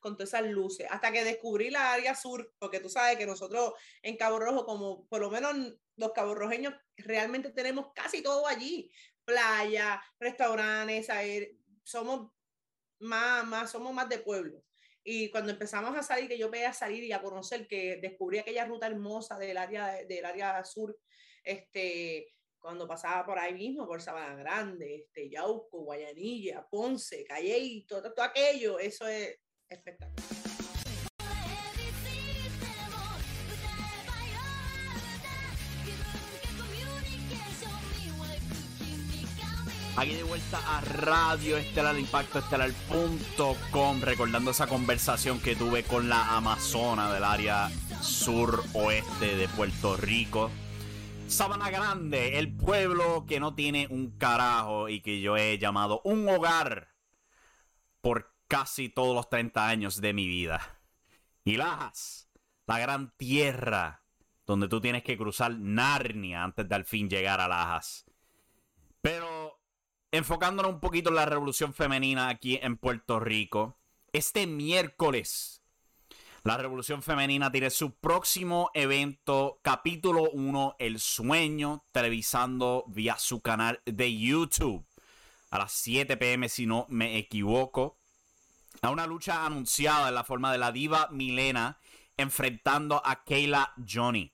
[0.00, 3.74] con todas esas luces, hasta que descubrí la área sur, porque tú sabes que nosotros
[4.02, 5.54] en Cabo Rojo, como por lo menos
[5.96, 8.90] los caborrojeños, realmente tenemos casi todo allí,
[9.24, 11.10] playa, restaurantes,
[11.86, 12.32] somos
[12.98, 14.62] más, más, somos más de pueblo.
[15.04, 18.66] Y cuando empezamos a salir, que yo veía salir y a conocer, que descubrí aquella
[18.66, 20.98] ruta hermosa del área, del área sur,
[21.44, 28.12] este, cuando pasaba por ahí mismo, por Sabana Grande, este, Yauco, Guayanilla, Ponce, Calle, todo,
[28.12, 30.45] todo aquello, eso es, espectacular.
[39.98, 46.36] Aquí de vuelta a Radio Estelar, Impacto Estelar.com, recordando esa conversación que tuve con la
[46.36, 47.70] Amazona del área
[48.02, 50.50] sur-oeste de Puerto Rico.
[51.28, 56.28] Sabana Grande, el pueblo que no tiene un carajo y que yo he llamado un
[56.28, 56.88] hogar
[58.02, 60.78] por casi todos los 30 años de mi vida.
[61.42, 62.28] Y Lajas,
[62.66, 64.04] la gran tierra
[64.44, 68.04] donde tú tienes que cruzar Narnia antes de al fin llegar a Lajas.
[69.00, 69.55] Pero
[70.10, 73.78] enfocándonos un poquito en la revolución femenina aquí en Puerto Rico,
[74.12, 75.56] este miércoles
[76.46, 83.82] la revolución femenina tiene su próximo evento, capítulo 1, El Sueño, televisando vía su canal
[83.84, 84.86] de YouTube
[85.50, 87.98] a las 7 pm si no me equivoco
[88.80, 91.80] a una lucha anunciada en la forma de la diva Milena
[92.16, 94.32] enfrentando a Kayla Johnny.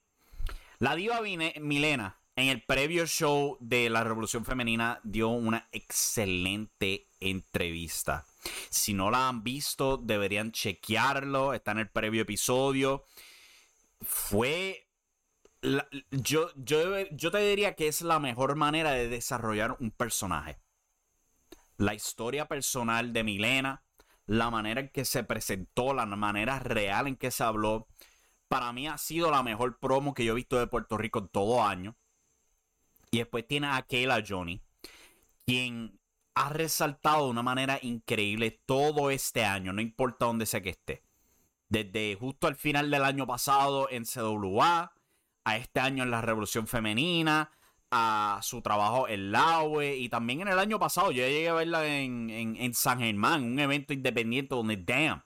[0.77, 1.19] La diva
[1.61, 8.25] Milena en el previo show de la Revolución Femenina dio una excelente entrevista.
[8.69, 11.53] Si no la han visto, deberían chequearlo.
[11.53, 13.05] Está en el previo episodio.
[14.01, 14.87] Fue...
[16.11, 20.57] yo, yo, yo te diría que es la mejor manera de desarrollar un personaje.
[21.77, 23.83] La historia personal de Milena
[24.25, 27.87] la manera en que se presentó, la manera real en que se habló,
[28.47, 31.27] para mí ha sido la mejor promo que yo he visto de Puerto Rico en
[31.27, 31.95] todo año.
[33.13, 34.59] Y después tiene a Kayla Johnny,
[35.45, 35.99] quien
[36.33, 41.03] ha resaltado de una manera increíble todo este año, no importa dónde sea que esté.
[41.69, 44.95] Desde justo al final del año pasado en CWA,
[45.43, 47.51] a este año en la Revolución Femenina,
[47.91, 51.85] a su trabajo en Laue y también en el año pasado yo llegué a verla
[51.85, 55.23] en, San Germán, un evento independiente donde, damn,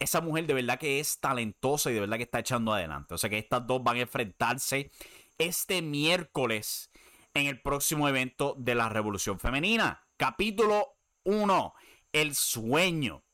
[0.00, 3.14] esa mujer de verdad que es talentosa y de verdad que está echando adelante.
[3.14, 4.90] O sea que estas dos van a enfrentarse
[5.38, 6.89] este miércoles
[7.34, 10.06] en el próximo evento de la Revolución Femenina.
[10.16, 11.74] Capítulo 1,
[12.12, 13.24] El Sueño.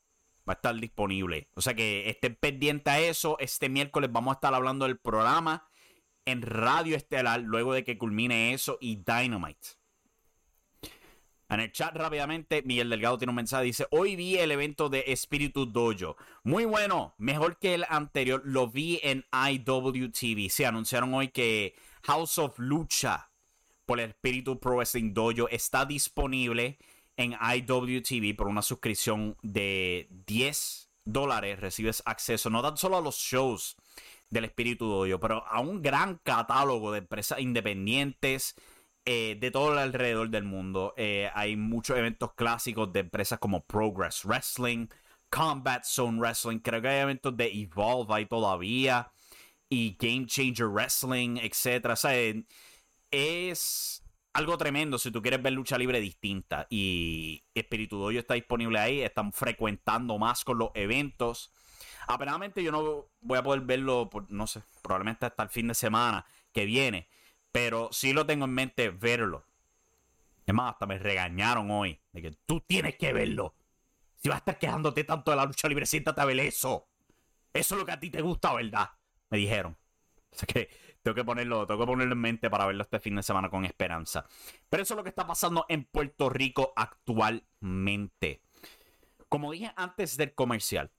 [0.47, 1.49] Va a estar disponible.
[1.55, 3.37] O sea que estén pendientes a eso.
[3.39, 5.67] Este miércoles vamos a estar hablando del programa
[6.25, 9.69] en Radio Estelar luego de que culmine eso y Dynamite.
[11.49, 15.05] En el chat rápidamente, Miguel Delgado tiene un mensaje, dice, hoy vi el evento de
[15.07, 16.17] Espíritu Dojo.
[16.43, 20.49] Muy bueno, mejor que el anterior, lo vi en IWTV.
[20.49, 23.31] Se anunciaron hoy que House of Lucha
[23.87, 26.77] por el Espíritu Pro Wrestling Dojo está disponible
[27.15, 31.59] en IWTV por una suscripción de 10 dólares.
[31.59, 33.75] Recibes acceso no tan solo a los shows,
[34.29, 38.55] del espíritu doyo, pero a un gran catálogo de empresas independientes
[39.05, 40.93] eh, de todo alrededor del mundo.
[40.97, 44.87] Eh, hay muchos eventos clásicos de empresas como Progress Wrestling,
[45.29, 49.11] Combat Zone Wrestling, creo que hay eventos de Evolve ahí todavía,
[49.69, 51.87] y Game Changer Wrestling, etc.
[51.91, 52.11] O sea,
[53.11, 56.67] es algo tremendo si tú quieres ver lucha libre distinta.
[56.69, 61.51] Y Espíritu Doyo está disponible ahí, están frecuentando más con los eventos.
[62.07, 65.73] Apenadamente yo no voy a poder verlo, por, no sé, probablemente hasta el fin de
[65.73, 67.07] semana que viene.
[67.51, 69.43] Pero sí lo tengo en mente verlo.
[70.45, 73.55] Es más, hasta me regañaron hoy de que tú tienes que verlo.
[74.17, 76.87] Si vas a estar quejándote tanto de la lucha libre, siéntate a ver eso.
[77.53, 78.91] Eso es lo que a ti te gusta, ¿verdad?
[79.29, 79.75] Me dijeron.
[80.31, 80.69] O sea que
[81.07, 83.63] tengo que ponerlo, tengo que ponerlo en mente para verlo este fin de semana con
[83.63, 84.25] esperanza.
[84.69, 88.41] Pero eso es lo que está pasando en Puerto Rico actualmente.
[89.29, 90.91] Como dije antes del comercial,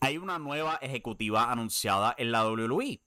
[0.00, 3.00] hay una nueva ejecutiva anunciada en la WWE.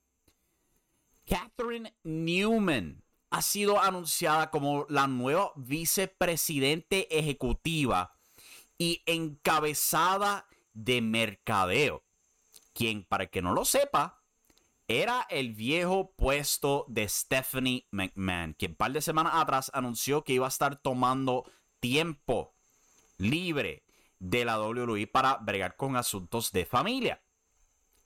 [1.27, 8.15] Catherine Newman ha sido anunciada como la nueva vicepresidente ejecutiva
[8.77, 12.05] y encabezada de mercadeo.
[12.73, 14.18] Quien, para el que no lo sepa,
[14.89, 20.33] era el viejo puesto de Stephanie McMahon, que un par de semanas atrás anunció que
[20.33, 21.45] iba a estar tomando
[21.79, 22.55] tiempo
[23.19, 23.83] libre
[24.17, 27.21] de la WWE para bregar con asuntos de familia.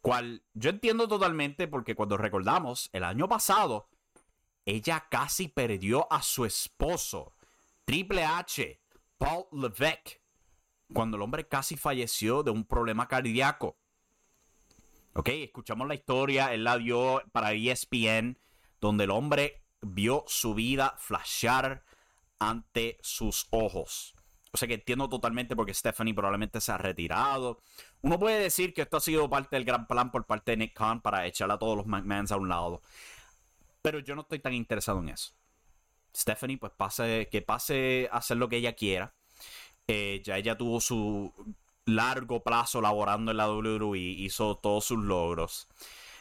[0.02, 3.88] Cual yo entiendo totalmente porque cuando recordamos el año pasado,
[4.66, 7.34] ella casi perdió a su esposo,
[7.86, 8.82] Triple H,
[9.18, 10.22] Paul Levesque,
[10.94, 13.78] cuando el hombre casi falleció de un problema cardíaco.
[15.16, 18.40] Ok, escuchamos la historia, él la dio para ESPN,
[18.82, 21.84] donde el hombre vio su vida flashear
[22.40, 24.16] ante sus ojos.
[24.52, 27.62] O sea que entiendo totalmente porque Stephanie probablemente se ha retirado.
[28.02, 30.74] Uno puede decir que esto ha sido parte del gran plan por parte de Nick
[30.74, 32.82] Khan para echar a todos los McMahons a un lado.
[33.84, 35.34] Pero yo no estoy tan interesado en eso.
[36.16, 39.14] Stephanie, pues pase, que pase a hacer lo que ella quiera.
[39.88, 41.34] Eh, ya ella tuvo su
[41.86, 45.68] largo plazo laborando en la WWE, hizo todos sus logros.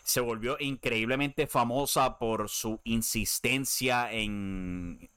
[0.03, 5.11] Se volvió increíblemente famosa por su insistencia en,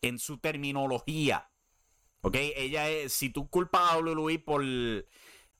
[0.00, 1.50] en su terminología
[2.22, 4.62] Ok, ella es, si tú culpas a WWE por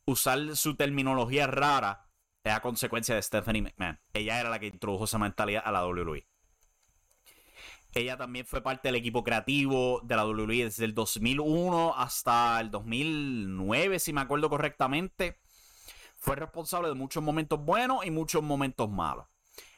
[0.05, 2.07] usar su terminología rara,
[2.45, 3.99] es a consecuencia de Stephanie McMahon.
[4.13, 6.27] Ella era la que introdujo esa mentalidad a la WWE.
[7.93, 12.71] Ella también fue parte del equipo creativo de la WWE desde el 2001 hasta el
[12.71, 15.39] 2009, si me acuerdo correctamente.
[16.17, 19.27] Fue responsable de muchos momentos buenos y muchos momentos malos.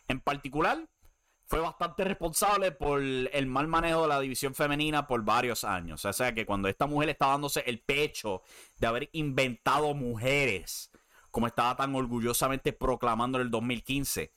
[0.09, 0.87] En particular,
[1.47, 6.05] fue bastante responsable por el mal manejo de la división femenina por varios años.
[6.05, 8.43] O sea que cuando esta mujer está dándose el pecho
[8.79, 10.91] de haber inventado mujeres,
[11.31, 14.33] como estaba tan orgullosamente proclamando en el 2015,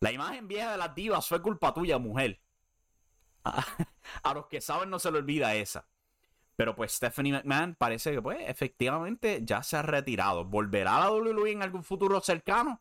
[0.00, 2.40] la imagen vieja de las divas fue culpa tuya, mujer.
[4.22, 5.86] A, los que saben no se le olvida esa.
[6.56, 10.44] Pero pues Stephanie McMahon parece que pues efectivamente ya se ha retirado.
[10.44, 12.80] ¿Volverá a la WWE en algún futuro cercano?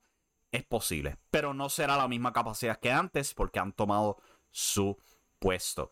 [0.55, 4.97] es posible, pero no será la misma capacidad que antes porque han tomado su
[5.39, 5.91] puesto.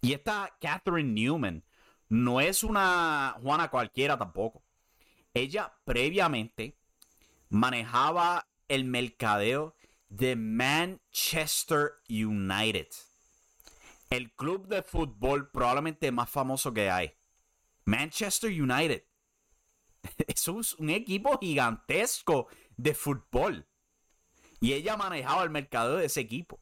[0.00, 1.64] Y esta Catherine Newman
[2.08, 4.62] no es una Juana cualquiera tampoco.
[5.32, 6.76] Ella previamente
[7.48, 9.76] manejaba el mercadeo
[10.12, 12.88] de Manchester United.
[14.10, 17.14] El club de fútbol probablemente más famoso que hay.
[17.86, 19.04] Manchester United.
[20.26, 23.66] Es un equipo gigantesco de fútbol.
[24.60, 26.60] Y ella manejaba el mercado de ese equipo.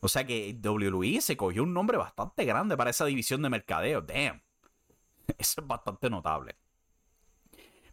[0.00, 4.00] O sea que WWE se cogió un nombre bastante grande para esa división de mercadeo.
[4.00, 4.42] Damn.
[5.38, 6.56] Eso es bastante notable.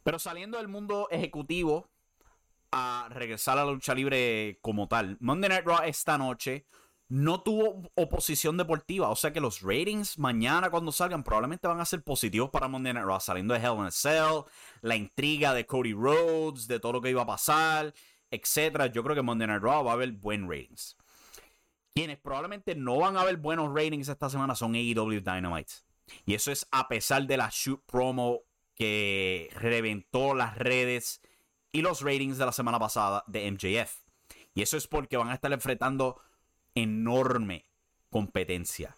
[0.03, 1.89] Pero saliendo del mundo ejecutivo
[2.71, 6.65] a regresar a la lucha libre como tal, Monday Night Raw esta noche
[7.07, 9.09] no tuvo oposición deportiva.
[9.09, 12.93] O sea que los ratings mañana cuando salgan probablemente van a ser positivos para Monday
[12.93, 13.19] Night Raw.
[13.19, 14.43] Saliendo de Hell in a Cell,
[14.81, 17.93] la intriga de Cody Rhodes, de todo lo que iba a pasar,
[18.31, 18.91] etc.
[18.91, 20.97] Yo creo que Monday Night Raw va a haber buen ratings.
[21.93, 25.73] Quienes probablemente no van a ver buenos ratings esta semana son AEW Dynamite.
[26.25, 28.41] Y eso es a pesar de la shoot promo
[28.75, 31.21] que reventó las redes
[31.75, 33.97] y los ratings de la semana pasada de MJF.
[34.53, 36.21] Y eso es porque van a estar enfrentando
[36.73, 37.65] enorme
[38.09, 38.95] competencia.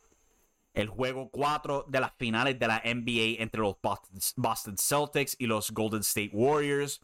[0.76, 5.72] El juego 4 de las finales de la NBA entre los Boston Celtics y los
[5.72, 7.02] Golden State Warriors.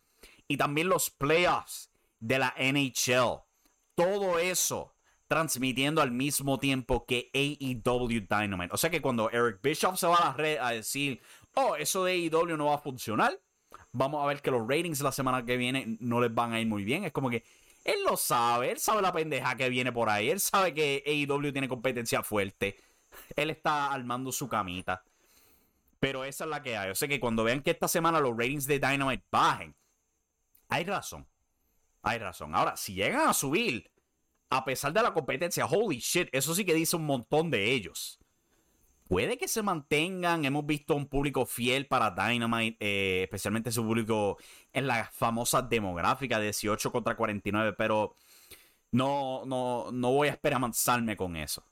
[0.47, 3.41] Y también los playoffs de la NHL.
[3.95, 4.93] Todo eso
[5.27, 8.75] transmitiendo al mismo tiempo que AEW Dynamite.
[8.75, 11.19] O sea que cuando Eric Bishop se va a la red a decir,
[11.55, 13.39] oh, eso de AEW no va a funcionar,
[13.91, 16.67] vamos a ver que los ratings la semana que viene no les van a ir
[16.67, 17.03] muy bien.
[17.03, 17.43] Es como que
[17.83, 21.51] él lo sabe, él sabe la pendeja que viene por ahí, él sabe que AEW
[21.51, 22.79] tiene competencia fuerte,
[23.35, 25.03] él está armando su camita.
[25.99, 26.89] Pero esa es la que hay.
[26.89, 29.75] O sea que cuando vean que esta semana los ratings de Dynamite bajen,
[30.69, 31.27] hay razón.
[32.01, 32.53] Hay razón.
[32.55, 33.89] Ahora, si llegan a subir,
[34.49, 38.19] a pesar de la competencia, holy shit, eso sí que dice un montón de ellos
[39.07, 40.45] puede que se mantengan.
[40.45, 44.37] Hemos visto un público fiel para Dynamite, eh, especialmente su público
[44.71, 48.15] en la famosa demográfica de 18 contra 49, pero
[48.91, 51.65] no, no, no voy a esperanzarme con eso.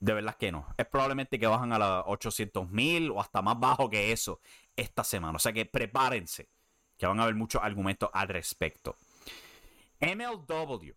[0.00, 0.66] De verdad que no.
[0.76, 4.40] Es probablemente que bajan a los 800 mil o hasta más bajo que eso
[4.74, 5.36] esta semana.
[5.36, 6.48] O sea que prepárense,
[6.98, 8.96] que van a haber muchos argumentos al respecto.
[10.00, 10.92] MLW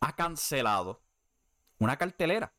[0.00, 1.02] ha cancelado
[1.78, 2.52] una cartelera.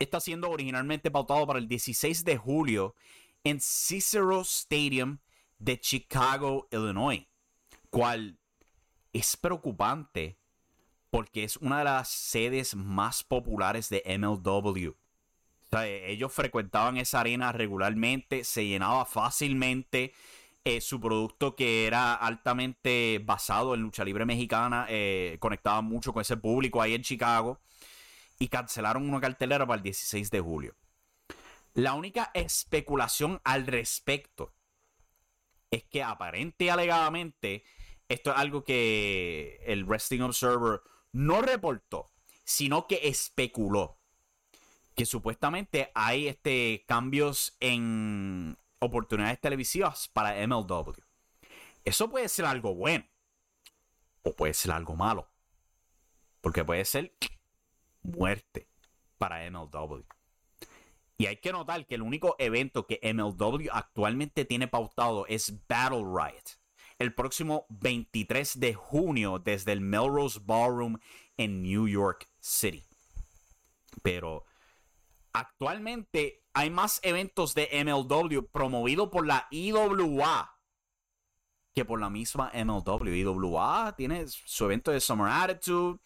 [0.00, 2.94] Está siendo originalmente pautado para el 16 de julio
[3.44, 5.18] en Cicero Stadium
[5.58, 7.26] de Chicago, Illinois,
[7.90, 8.38] cual
[9.12, 10.38] es preocupante
[11.10, 14.92] porque es una de las sedes más populares de MLW.
[15.84, 20.14] ellos frecuentaban esa arena regularmente, se llenaba fácilmente.
[20.64, 26.22] Eh, su producto que era altamente basado en lucha libre mexicana, eh, conectaba mucho con
[26.22, 27.60] ese público ahí en Chicago
[28.40, 30.74] y cancelaron una cartelera para el 16 de julio.
[31.74, 34.52] La única especulación al respecto
[35.70, 37.62] es que aparente y alegadamente
[38.08, 40.80] esto es algo que el Wrestling Observer
[41.12, 42.10] no reportó,
[42.44, 43.98] sino que especuló
[44.96, 50.94] que supuestamente hay este, cambios en oportunidades televisivas para MLW.
[51.84, 53.06] Eso puede ser algo bueno
[54.22, 55.28] o puede ser algo malo.
[56.40, 57.14] Porque puede ser
[58.02, 58.68] muerte
[59.18, 60.04] para MLW.
[61.18, 66.04] Y hay que notar que el único evento que MLW actualmente tiene pautado es Battle
[66.04, 66.58] Riot.
[66.98, 70.98] El próximo 23 de junio desde el Melrose Ballroom
[71.36, 72.84] en New York City.
[74.02, 74.44] Pero
[75.32, 80.56] actualmente hay más eventos de MLW promovido por la IWA
[81.74, 83.14] que por la misma MLW.
[83.14, 86.00] IWA tiene su evento de Summer Attitude.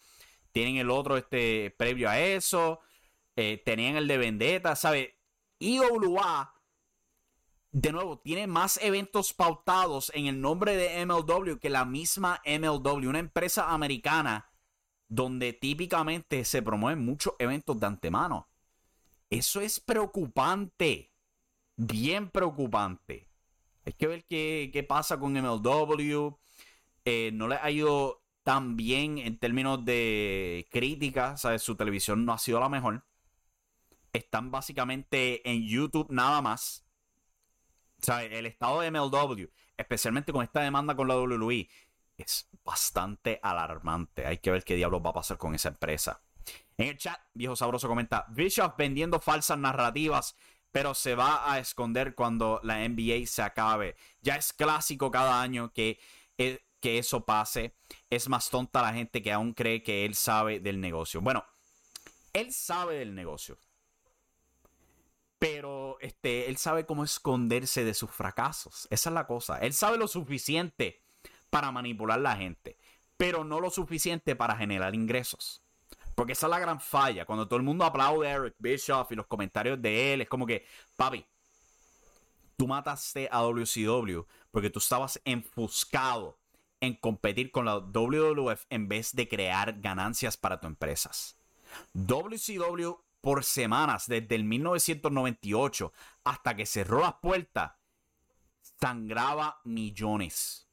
[0.55, 2.79] Tienen el otro este, previo a eso.
[3.35, 5.19] Eh, tenían el de Vendetta, ¿sabe?
[5.59, 6.53] IWA,
[7.73, 13.09] de nuevo, tiene más eventos pautados en el nombre de MLW que la misma MLW,
[13.09, 14.49] una empresa americana
[15.09, 18.47] donde típicamente se promueven muchos eventos de antemano.
[19.29, 21.11] Eso es preocupante,
[21.75, 23.27] bien preocupante.
[23.85, 26.39] Hay que ver qué, pasa con MLW.
[27.03, 31.61] Eh, no le ha ido tan bien en términos de crítica, ¿sabes?
[31.61, 33.03] Su televisión no ha sido la mejor
[34.15, 36.85] están básicamente en YouTube nada más.
[37.99, 39.45] Sea, el estado de MLW,
[39.77, 41.67] especialmente con esta demanda con la WWE,
[42.17, 44.25] es bastante alarmante.
[44.25, 46.21] Hay que ver qué diablos va a pasar con esa empresa.
[46.77, 50.35] En el chat, viejo sabroso comenta: Bishop vendiendo falsas narrativas,
[50.71, 53.95] pero se va a esconder cuando la NBA se acabe.
[54.21, 55.99] Ya es clásico cada año que,
[56.37, 57.73] eh, que eso pase.
[58.11, 61.19] Es más tonta la gente que aún cree que él sabe del negocio.
[61.19, 61.43] Bueno,
[62.31, 63.57] él sabe del negocio.
[65.39, 68.87] Pero este, él sabe cómo esconderse de sus fracasos.
[68.91, 69.57] Esa es la cosa.
[69.57, 71.01] Él sabe lo suficiente
[71.49, 72.77] para manipular a la gente,
[73.17, 75.63] pero no lo suficiente para generar ingresos.
[76.13, 77.25] Porque esa es la gran falla.
[77.25, 80.45] Cuando todo el mundo aplaude a Eric Bischoff y los comentarios de él, es como
[80.45, 81.25] que, papi,
[82.55, 84.21] tú mataste a WCW
[84.51, 86.37] porque tú estabas enfuscado
[86.81, 91.37] en competir con la WWF en vez de crear ganancias para tus empresas.
[91.93, 95.91] WCW por semanas, desde el 1998
[96.23, 97.73] hasta que cerró las puertas,
[98.79, 100.69] sangraba millones.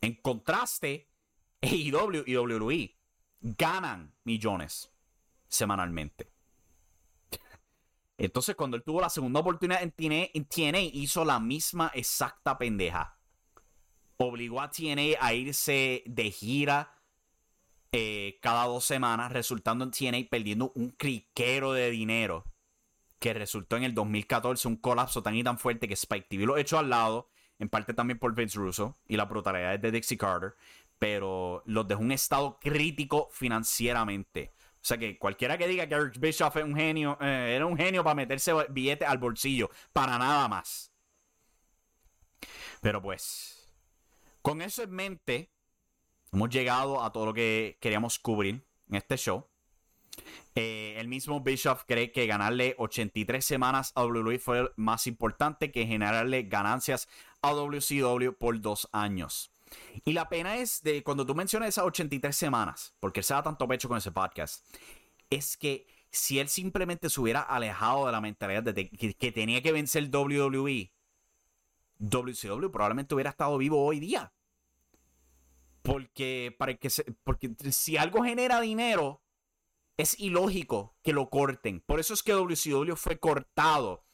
[0.00, 1.08] En contraste,
[1.62, 2.96] AEW y WWE
[3.40, 4.90] ganan millones
[5.48, 6.30] semanalmente.
[8.16, 9.92] Entonces, cuando él tuvo la segunda oportunidad en
[10.44, 13.18] TNA, hizo la misma exacta pendeja.
[14.24, 16.94] Obligó a TNA a irse de gira
[17.92, 22.44] eh, cada dos semanas, resultando en TNA perdiendo un criquero de dinero
[23.18, 26.58] que resultó en el 2014 un colapso tan y tan fuerte que Spike TV lo
[26.58, 30.54] echó al lado, en parte también por Vince Russo y la brutalidad de Dixie Carter,
[30.98, 34.52] pero los dejó en un estado crítico financieramente.
[34.74, 37.76] O sea que cualquiera que diga que Eric Bischoff es un genio, eh, era un
[37.76, 40.92] genio para meterse billete al bolsillo, para nada más.
[42.82, 43.63] Pero pues,
[44.44, 45.54] con eso en mente,
[46.34, 49.46] Hemos llegado a todo lo que queríamos cubrir en este show.
[50.56, 55.86] Eh, el mismo Bischoff cree que ganarle 83 semanas a WWE fue más importante que
[55.86, 57.08] generarle ganancias
[57.40, 59.52] a WCW por dos años.
[60.04, 63.44] Y la pena es de cuando tú mencionas esas 83 semanas, porque él se da
[63.44, 64.66] tanto pecho con ese podcast,
[65.30, 69.62] es que si él simplemente se hubiera alejado de la mentalidad de que, que tenía
[69.62, 70.90] que vencer WWE,
[71.98, 74.32] WCW probablemente hubiera estado vivo hoy día.
[75.82, 76.88] Porque, para que
[77.24, 79.22] porque si algo genera dinero,
[79.96, 81.80] es ilógico que lo corten.
[81.80, 84.04] Por eso es que WCW fue cortado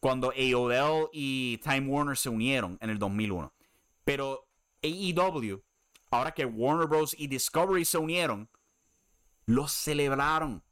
[0.00, 3.52] cuando AOL y Time Warner se unieron en el 2001.
[4.04, 4.46] Pero
[4.82, 5.62] AEW,
[6.10, 7.14] ahora que Warner Bros.
[7.18, 8.50] y Discovery se unieron,
[9.46, 10.62] lo celebraron.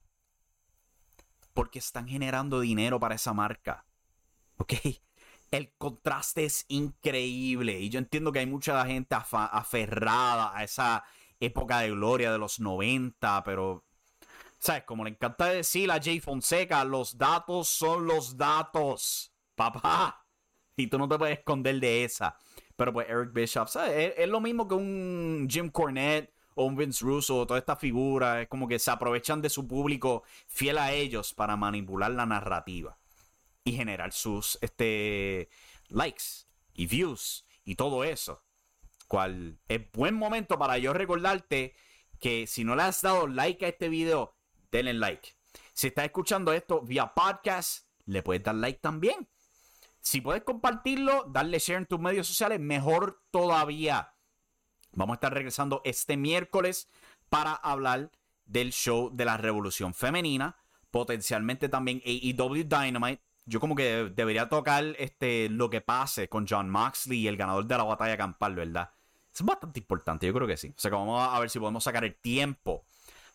[1.54, 3.84] porque están generando dinero para esa marca.
[4.56, 4.72] ¿Ok?
[5.53, 11.05] El contraste es increíble y yo entiendo que hay mucha gente aferrada a esa
[11.40, 13.84] época de gloria de los 90, pero,
[14.59, 14.84] ¿sabes?
[14.84, 20.24] Como le encanta decir a Jay Fonseca, los datos son los datos, papá.
[20.74, 22.34] Y tú no te puedes esconder de esa.
[22.74, 24.14] Pero pues Eric Bishop, ¿sabes?
[24.16, 28.48] Es, lo mismo que un Jim Cornette o un Vince Russo, toda esta figura, es
[28.48, 32.96] como que se aprovechan de su público fiel a ellos para manipular la narrativa
[33.64, 35.48] y generar sus este,
[35.88, 38.44] likes y views y todo eso.
[39.08, 41.74] Cual es buen momento para yo recordarte
[42.18, 44.36] que si no le has dado like a este video,
[44.70, 45.28] denle like.
[45.74, 49.28] Si estás escuchando esto vía podcast, le puedes dar like también.
[50.00, 54.14] Si puedes compartirlo, darle share en tus medios sociales, mejor todavía.
[54.92, 56.88] Vamos a estar regresando este miércoles
[57.28, 58.10] para hablar
[58.44, 60.56] del show de la revolución femenina.
[60.90, 63.22] Potencialmente también AEW Dynamite.
[63.45, 67.66] Yo como que debería tocar este, lo que pase con John Moxley y el ganador
[67.66, 68.90] de la batalla campal, ¿verdad?
[69.34, 70.68] Es bastante importante, yo creo que sí.
[70.76, 72.84] O sea que vamos a ver si podemos sacar el tiempo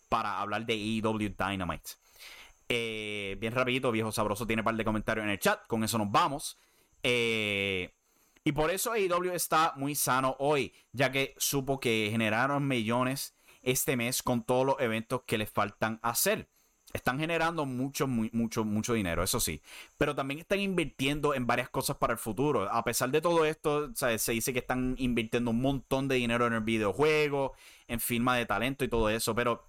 [0.10, 1.92] para hablar de AEW Dynamite.
[2.70, 5.66] Eh, bien rapidito, viejo sabroso tiene un par de comentarios en el chat.
[5.68, 6.58] Con eso nos vamos.
[7.04, 7.94] Eh,
[8.44, 13.98] y por eso AEW está muy sano hoy, ya que supo que generaron millones este
[13.98, 16.48] mes con todos los eventos que les faltan hacer.
[16.94, 19.62] Están generando mucho, mucho, mucho dinero, eso sí.
[19.98, 22.72] Pero también están invirtiendo en varias cosas para el futuro.
[22.72, 26.54] A pesar de todo esto, se dice que están invirtiendo un montón de dinero en
[26.54, 27.54] el videojuego,
[27.88, 29.36] en firma de talento y todo eso.
[29.36, 29.68] Pero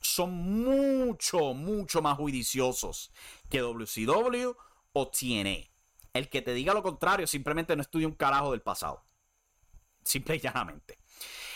[0.00, 3.10] son mucho, mucho más juiciosos
[3.50, 4.54] que WCW
[4.92, 5.70] o TNA.
[6.12, 9.02] El que te diga lo contrario simplemente no estudia un carajo del pasado.
[10.04, 10.98] Simple y llanamente.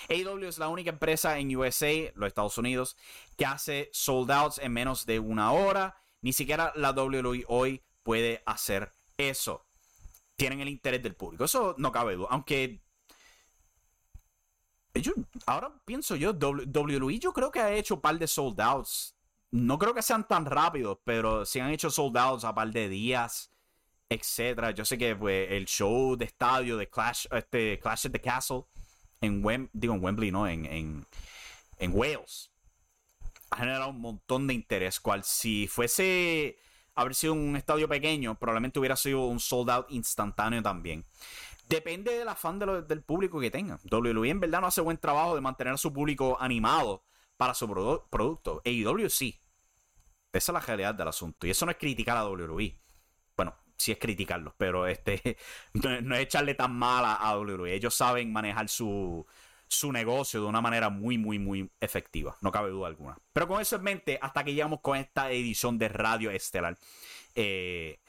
[0.09, 2.97] AEW es la única empresa en USA, los Estados Unidos,
[3.37, 5.97] que hace sold outs en menos de una hora.
[6.23, 9.67] Ni siquiera la WWE hoy puede hacer eso.
[10.37, 11.45] Tienen el interés del público.
[11.45, 12.29] Eso no cabe duda.
[12.31, 12.81] Aunque
[15.47, 19.15] ahora pienso yo, WWE yo creo que ha hecho un par de sold outs.
[19.51, 22.89] No creo que sean tan rápidos, pero sí han hecho sold outs a par de
[22.89, 23.51] días,
[24.09, 24.73] etcétera.
[24.73, 28.65] Yo sé que pues, el show de estadio de Clash, este, Clash at the Castle,
[29.21, 30.47] en, Wembley, ¿no?
[30.49, 31.07] En, en,
[31.79, 32.51] en Wales,
[33.51, 35.01] ha generado un montón de interés.
[35.01, 36.59] Cual si fuese
[36.95, 41.05] haber sido un estadio pequeño, probablemente hubiera sido un sold out instantáneo también.
[41.69, 43.79] Depende del afán del público que tenga.
[43.91, 47.05] WWE en verdad no hace buen trabajo de mantener a su público animado
[47.37, 47.69] para su
[48.11, 48.62] producto.
[48.64, 49.39] AEW sí.
[50.33, 51.47] Esa es la realidad del asunto.
[51.47, 52.75] Y eso no es criticar a WWE.
[53.79, 55.37] Sí es criticarlos, pero este
[55.72, 57.72] no, es echarle tan mal a, WWE.
[57.74, 59.24] Ellos saben manejar su,
[59.68, 62.37] su negocio de una manera muy, muy, muy efectiva.
[62.41, 63.16] No cabe duda alguna.
[63.33, 66.76] Pero con eso en mente, hasta que llegamos con esta edición de Radio Estelar.
[67.37, 68.01] Eh,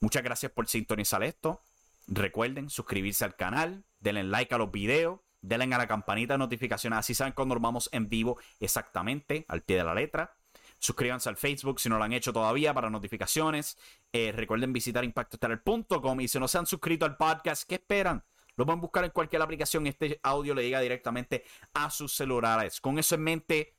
[0.00, 1.60] muchas gracias por sintonizar esto.
[2.06, 7.00] Recuerden suscribirse al canal, denle like a los videos, denle a la campanita de notificaciones,
[7.00, 10.37] así saben cuando nos vamos en vivo exactamente, al pie de la letra.
[10.78, 13.76] Suscríbanse al Facebook si no lo han hecho todavía para notificaciones.
[14.12, 18.24] Eh, recuerden visitar impactoestelar.com y si no se han suscrito al podcast, ¿qué esperan?
[18.56, 19.86] Lo pueden buscar en cualquier aplicación.
[19.86, 22.80] Este audio le llega directamente a sus celulares.
[22.80, 23.76] Con eso en mente,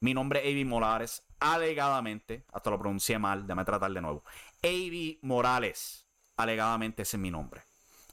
[0.00, 1.24] mi nombre es Avi Morales.
[1.40, 4.24] Alegadamente, hasta lo pronuncié mal, déjame tratar de nuevo.
[4.62, 6.06] Avi Morales.
[6.36, 7.62] Alegadamente ese es mi nombre.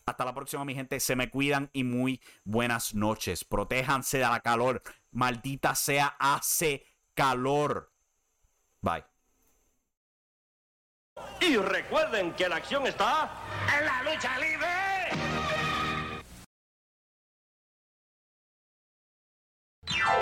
[0.07, 0.99] Hasta la próxima, mi gente.
[0.99, 3.43] Se me cuidan y muy buenas noches.
[3.43, 4.81] Protéjanse de la calor.
[5.11, 7.91] Maldita sea, hace calor.
[8.88, 9.03] Bye.
[11.41, 13.29] Y recuerden que la acción está
[13.77, 14.67] en la lucha libre.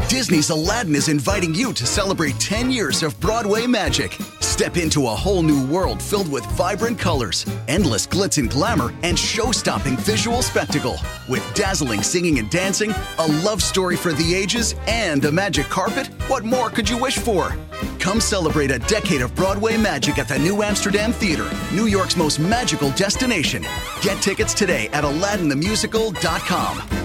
[0.09, 4.17] Disney's Aladdin is inviting you to celebrate 10 years of Broadway magic.
[4.55, 9.19] Step into a whole new world filled with vibrant colors, endless glitz and glamour, and
[9.19, 10.95] show stopping visual spectacle.
[11.27, 16.07] With dazzling singing and dancing, a love story for the ages, and a magic carpet,
[16.29, 17.53] what more could you wish for?
[17.99, 22.39] Come celebrate a decade of Broadway magic at the New Amsterdam Theater, New York's most
[22.39, 23.65] magical destination.
[23.99, 27.04] Get tickets today at AladdinTheMusical.com.